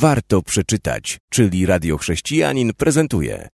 [0.00, 3.48] warto przeczytać, czyli Radio Chrześcijanin prezentuje.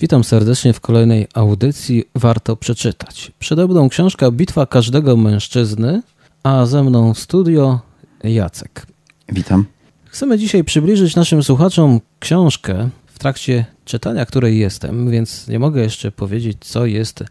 [0.00, 3.32] Witam serdecznie w kolejnej audycji Warto przeczytać.
[3.38, 6.02] Przede książka Bitwa każdego mężczyzny,
[6.42, 7.80] a ze mną w studio
[8.24, 8.86] Jacek.
[9.28, 9.64] Witam.
[10.04, 16.12] Chcemy dzisiaj przybliżyć naszym słuchaczom książkę, w trakcie czytania której jestem, więc nie mogę jeszcze
[16.12, 17.24] powiedzieć, co jest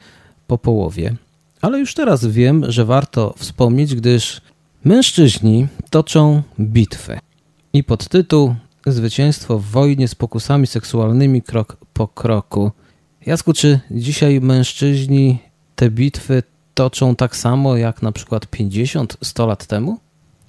[0.47, 1.15] po połowie.
[1.61, 4.41] Ale już teraz wiem, że warto wspomnieć, gdyż
[4.83, 7.19] mężczyźni toczą bitwy.
[7.73, 8.55] I podtytuł
[8.85, 12.71] Zwycięstwo w wojnie z pokusami seksualnymi krok po kroku.
[13.25, 15.39] Jasku, czy dzisiaj mężczyźni
[15.75, 16.43] te bitwy
[16.73, 19.99] toczą tak samo jak na przykład 50-100 lat temu?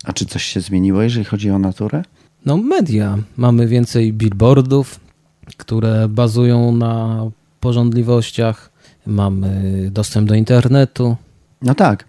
[0.05, 2.03] A czy coś się zmieniło, jeżeli chodzi o naturę?
[2.47, 3.19] No, media.
[3.37, 5.01] Mamy więcej billboardów,
[5.57, 7.25] które bazują na
[7.61, 8.71] porządliwościach,
[9.07, 11.17] mamy dostęp do internetu.
[11.63, 12.05] No tak,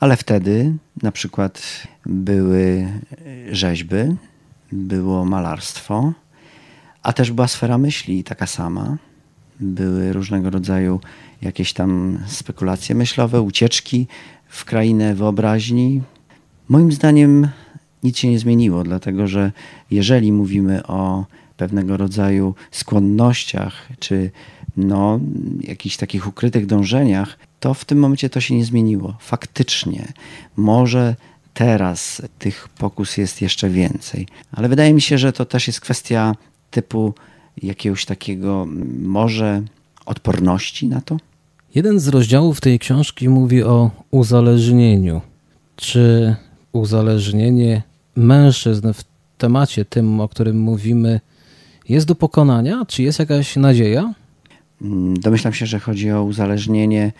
[0.00, 2.88] ale wtedy na przykład były
[3.50, 3.96] rzeźby,
[4.72, 6.12] było malarstwo,
[7.02, 8.96] a też była sfera myśli taka sama.
[9.60, 11.00] Były różnego rodzaju
[11.42, 14.06] jakieś tam spekulacje myślowe, ucieczki
[14.48, 16.02] w krainę wyobraźni.
[16.68, 17.48] Moim zdaniem
[18.02, 19.52] nic się nie zmieniło, dlatego że
[19.90, 21.24] jeżeli mówimy o
[21.58, 24.30] pewnego rodzaju skłonnościach, czy
[24.76, 25.20] no,
[25.60, 29.16] jakichś takich ukrytych dążeniach, to w tym momencie to się nie zmieniło.
[29.20, 30.12] Faktycznie,
[30.56, 31.16] może
[31.54, 36.34] teraz tych pokus jest jeszcze więcej, ale wydaje mi się, że to też jest kwestia
[36.70, 37.14] typu
[37.62, 38.66] jakiegoś takiego
[39.02, 39.62] może
[40.06, 41.16] odporności na to.
[41.74, 45.20] Jeden z rozdziałów tej książki mówi o uzależnieniu.
[45.76, 46.36] Czy
[46.72, 47.82] uzależnienie
[48.16, 49.04] mężczyzn w
[49.38, 51.20] temacie tym, o którym mówimy,
[51.88, 52.84] jest do pokonania?
[52.88, 54.14] Czy jest jakaś nadzieja?
[54.82, 57.12] Mm, domyślam się, że chodzi o uzależnienie,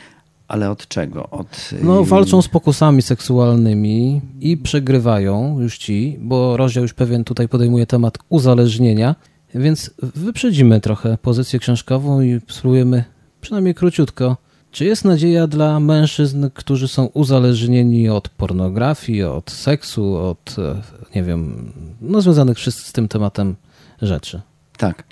[0.49, 1.31] ale od czego?
[1.31, 1.71] Od...
[1.83, 7.87] No, walczą z pokusami seksualnymi i przegrywają już ci, bo rozdział już pewien tutaj podejmuje
[7.87, 9.15] temat uzależnienia,
[9.55, 13.05] więc wyprzedzimy trochę pozycję książkową i spróbujemy
[13.41, 14.37] przynajmniej króciutko.
[14.71, 20.83] Czy jest nadzieja dla mężczyzn, którzy są uzależnieni od pornografii, od seksu, od, e,
[21.15, 23.57] nie wiem, no związanych z tym tematem
[24.03, 24.41] rzeczy?
[24.79, 25.05] Tak.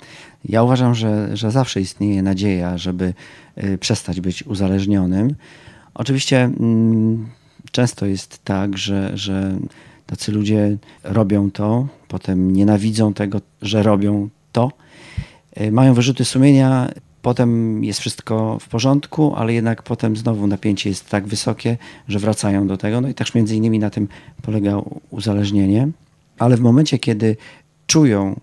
[0.45, 3.13] Ja uważam, że, że zawsze istnieje nadzieja, żeby
[3.63, 5.35] y, przestać być uzależnionym.
[5.93, 7.27] Oczywiście mm,
[7.71, 9.57] często jest tak, że, że
[10.05, 14.71] tacy ludzie robią to, potem nienawidzą tego, że robią to,
[15.61, 16.89] y, mają wyrzuty sumienia,
[17.21, 22.67] potem jest wszystko w porządku, ale jednak potem znowu napięcie jest tak wysokie, że wracają
[22.67, 23.01] do tego.
[23.01, 24.07] No i też między innymi na tym
[24.41, 25.87] polega uzależnienie.
[26.39, 27.37] Ale w momencie, kiedy
[27.87, 28.39] czują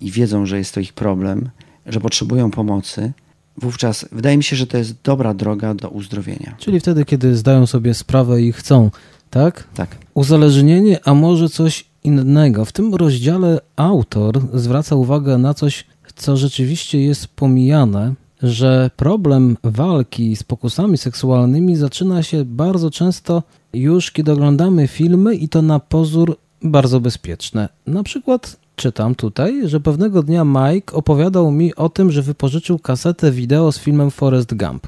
[0.00, 1.48] i wiedzą, że jest to ich problem,
[1.86, 3.12] że potrzebują pomocy,
[3.56, 6.54] wówczas wydaje mi się, że to jest dobra droga do uzdrowienia.
[6.58, 8.90] Czyli wtedy, kiedy zdają sobie sprawę i chcą,
[9.30, 9.68] tak?
[9.74, 9.96] Tak.
[10.14, 12.64] Uzależnienie, a może coś innego.
[12.64, 15.84] W tym rozdziale autor zwraca uwagę na coś,
[16.16, 23.42] co rzeczywiście jest pomijane, że problem walki z pokusami seksualnymi zaczyna się bardzo często
[23.72, 27.68] już, kiedy oglądamy filmy i to na pozór bardzo bezpieczne.
[27.86, 33.32] Na przykład czytam tutaj, że pewnego dnia Mike opowiadał mi o tym, że wypożyczył kasetę
[33.32, 34.86] wideo z filmem Forrest Gump.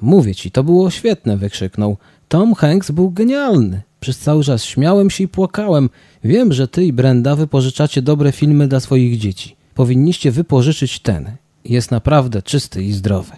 [0.00, 1.96] Mówię ci, to było świetne, wykrzyknął.
[2.28, 3.82] Tom Hanks był genialny.
[4.00, 5.90] Przez cały czas śmiałem się i płakałem.
[6.24, 9.56] Wiem, że ty i Brenda wypożyczacie dobre filmy dla swoich dzieci.
[9.74, 11.30] Powinniście wypożyczyć ten.
[11.64, 13.32] Jest naprawdę czysty i zdrowy.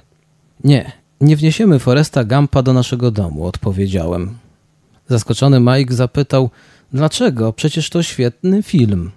[0.65, 4.39] Nie, nie wniesiemy Foresta Gumpa do naszego domu, odpowiedziałem.
[5.09, 6.51] Zaskoczony Mike zapytał,
[6.93, 7.53] dlaczego?
[7.53, 9.11] Przecież to świetny film.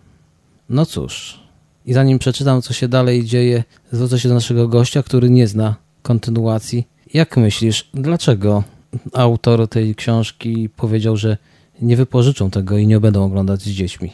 [0.71, 1.39] No cóż,
[1.85, 5.75] i zanim przeczytam, co się dalej dzieje, zwrócę się do naszego gościa, który nie zna
[6.01, 6.87] kontynuacji.
[7.13, 8.63] Jak myślisz, dlaczego
[9.13, 11.37] autor tej książki powiedział, że
[11.81, 14.11] nie wypożyczą tego i nie będą oglądać z dziećmi?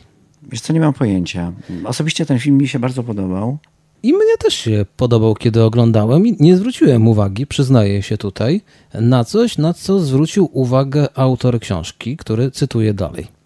[0.51, 1.53] Wiesz co, nie mam pojęcia.
[1.85, 3.57] Osobiście ten film mi się bardzo podobał.
[4.03, 8.61] I mnie też się podobał, kiedy oglądałem i nie zwróciłem uwagi, przyznaję się tutaj,
[8.93, 13.36] na coś, na co zwrócił uwagę autor książki, który cytuję dalej.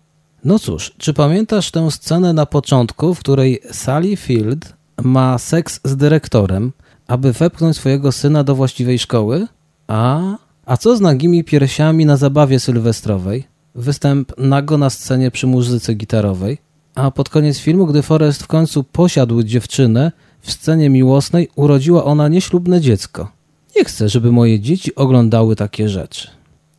[0.44, 5.98] No cóż, czy pamiętasz tę scenę na początku, w której Sally Field ma seks z
[5.98, 6.72] dyrektorem,
[7.08, 9.48] aby wepchnąć swojego syna do właściwej szkoły?
[9.88, 10.22] A,
[10.66, 13.44] a co z nagimi piersiami na zabawie sylwestrowej?
[13.76, 16.58] Występ nago na scenie przy muzyce gitarowej?
[16.96, 20.12] A pod koniec filmu, gdy Forrest w końcu posiadł dziewczynę,
[20.42, 23.32] w scenie miłosnej urodziła ona nieślubne dziecko.
[23.76, 26.28] Nie chcę, żeby moje dzieci oglądały takie rzeczy.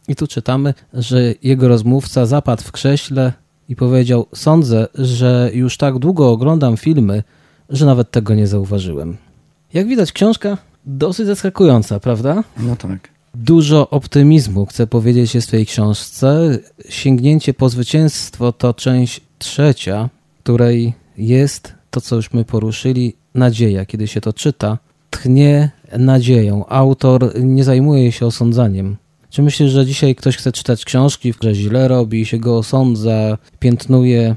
[0.09, 3.33] I tu czytamy, że jego rozmówca zapadł w krześle,
[3.73, 7.23] i powiedział: Sądzę, że już tak długo oglądam filmy,
[7.69, 9.17] że nawet tego nie zauważyłem.
[9.75, 12.45] Jak widać, książka dosyć zaskakująca, prawda?
[12.59, 13.09] No tak.
[13.35, 16.59] Dużo optymizmu, chcę powiedzieć, jest w tej książce.
[16.89, 20.09] Sięgnięcie po zwycięstwo to część trzecia,
[20.43, 23.87] której jest to, co już my poruszyli, nadzieja.
[23.87, 24.79] Kiedy się to czyta,
[25.11, 26.67] tchnie nadzieją.
[26.67, 28.97] Autor nie zajmuje się osądzaniem.
[29.33, 34.37] Czy myślisz, że dzisiaj ktoś chce czytać książki, że źle robi, się go osądza, piętnuje?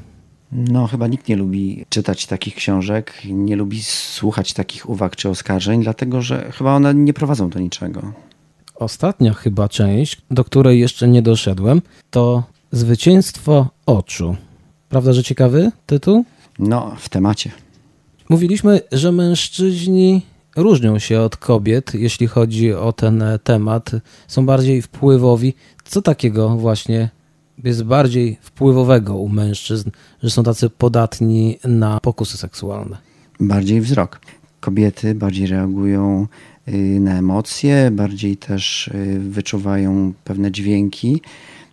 [0.51, 5.83] No, chyba nikt nie lubi czytać takich książek, nie lubi słuchać takich uwag czy oskarżeń,
[5.83, 8.13] dlatego że chyba one nie prowadzą do niczego.
[8.75, 14.35] Ostatnia chyba część, do której jeszcze nie doszedłem, to Zwycięstwo oczu.
[14.89, 16.25] Prawda, że ciekawy tytuł?
[16.59, 17.51] No, w temacie.
[18.29, 20.21] Mówiliśmy, że mężczyźni
[20.55, 23.91] różnią się od kobiet, jeśli chodzi o ten temat.
[24.27, 25.53] Są bardziej wpływowi.
[25.85, 27.09] Co takiego właśnie
[27.63, 29.91] jest bardziej wpływowego u mężczyzn,
[30.23, 32.97] że są tacy podatni na pokusy seksualne?
[33.39, 34.19] Bardziej wzrok.
[34.59, 36.27] Kobiety bardziej reagują
[36.67, 41.21] y, na emocje, bardziej też y, wyczuwają pewne dźwięki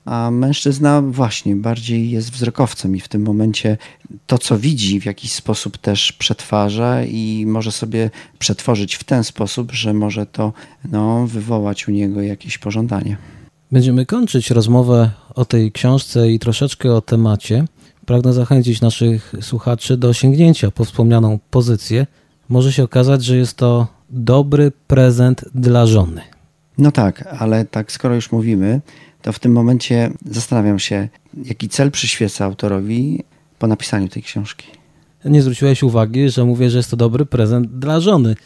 [0.04, 3.76] a mężczyzna właśnie bardziej jest wzrokowcem i w tym momencie
[4.26, 9.72] to, co widzi, w jakiś sposób też przetwarza i może sobie przetworzyć w ten sposób,
[9.72, 10.52] że może to
[10.90, 13.16] no, wywołać u niego jakieś pożądanie.
[13.72, 17.64] Będziemy kończyć rozmowę o tej książce i troszeczkę o temacie.
[18.06, 22.06] Pragnę zachęcić naszych słuchaczy do sięgnięcia po wspomnianą pozycję.
[22.48, 26.20] Może się okazać, że jest to dobry prezent dla żony.
[26.78, 28.80] No tak, ale tak skoro już mówimy,
[29.22, 31.08] to w tym momencie zastanawiam się,
[31.44, 33.24] jaki cel przyświeca autorowi
[33.58, 34.66] po napisaniu tej książki.
[35.24, 38.36] Nie zwróciłeś uwagi, że mówię, że jest to dobry prezent dla żony,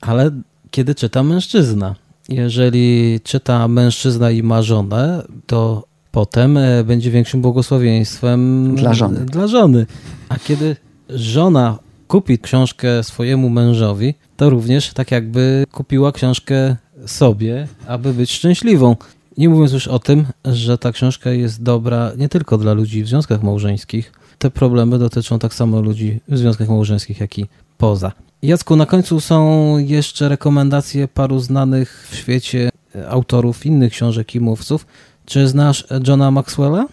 [0.00, 0.30] ale
[0.70, 1.94] kiedy czyta mężczyzna?
[2.28, 9.20] Jeżeli czyta mężczyzna i ma żonę, to potem e, będzie większym błogosławieństwem dla żony.
[9.20, 9.86] Dla żony.
[10.28, 10.76] A kiedy
[11.08, 11.78] żona
[12.08, 16.76] kupi książkę swojemu mężowi, to również tak jakby kupiła książkę
[17.06, 18.96] sobie, aby być szczęśliwą.
[19.38, 23.08] Nie mówiąc już o tym, że ta książka jest dobra nie tylko dla ludzi w
[23.08, 24.12] związkach małżeńskich.
[24.38, 27.46] Te problemy dotyczą tak samo ludzi w związkach małżeńskich, jak i
[27.76, 28.12] poza.
[28.42, 32.70] Jacku, na końcu są jeszcze rekomendacje paru znanych w świecie
[33.08, 34.86] autorów innych książek i mówców.
[35.26, 36.86] Czy znasz Johna Maxwella?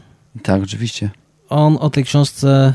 [0.43, 1.09] Tak, oczywiście.
[1.49, 2.73] On o tej książce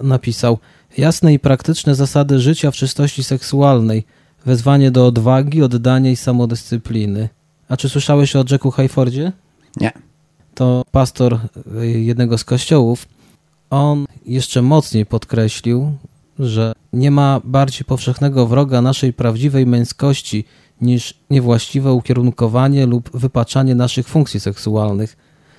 [0.00, 0.58] napisał
[0.98, 4.04] jasne i praktyczne zasady życia w czystości seksualnej,
[4.46, 7.28] wezwanie do odwagi, oddania i samodyscypliny.
[7.74, 9.32] A czy słyszałeś o Jacku Hayfordzie?
[9.76, 9.92] Nie.
[10.54, 11.38] To pastor
[11.82, 13.08] y, jednego z kościołów.
[13.70, 15.92] On jeszcze mocniej podkreślił,
[16.38, 20.44] że nie ma bardziej powszechnego wroga naszej prawdziwej męskości
[20.80, 25.16] niż niewłaściwe ukierunkowanie lub wypaczanie naszych funkcji seksualnych.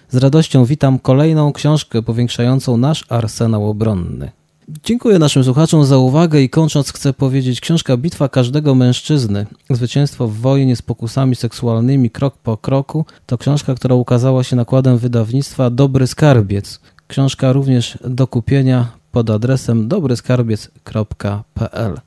[0.09, 4.31] Z radością witam kolejną książkę powiększającą nasz arsenał obronny.
[4.67, 10.37] Dziękuję naszym słuchaczom za uwagę i kończąc chcę powiedzieć, książka Bitwa każdego mężczyzny, zwycięstwo w
[10.37, 16.07] wojnie z pokusami seksualnymi krok po kroku to książka, która ukazała się nakładem wydawnictwa Dobry
[16.07, 16.79] Skarbiec.
[17.07, 21.99] Książka również do kupienia pod adresem dobryskarbiec.pl.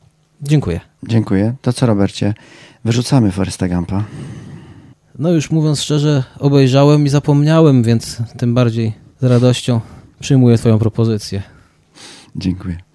[0.42, 0.80] Dziękuję.
[1.08, 1.54] Dziękuję.
[1.62, 2.34] To co Robercie?
[2.84, 4.04] Wyrzucamy Foresta Gampa.
[5.18, 9.80] No już mówiąc szczerze, obejrzałem i zapomniałem, więc tym bardziej z radością
[10.20, 11.57] przyjmuję Twoją propozycję.
[12.38, 12.87] Dziękuję.